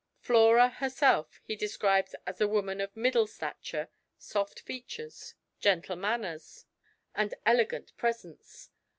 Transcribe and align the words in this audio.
Flora 0.19 0.69
herself 0.69 1.39
he 1.43 1.55
describes 1.55 2.15
as 2.25 2.41
a 2.41 2.47
woman 2.47 2.81
of 2.81 2.97
middle 2.97 3.27
stature, 3.27 3.89
soft 4.17 4.61
features, 4.61 5.35
gentle 5.59 5.95
manners, 5.95 6.65
and 7.13 7.35
elegant 7.45 7.95
presence. 7.97 8.71